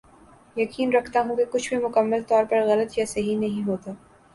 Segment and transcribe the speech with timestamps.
[0.57, 3.91] یقین رکھتا ہوں کہ کچھ بھی مکمل طور پر غلط یا صحیح نہیں ہوتا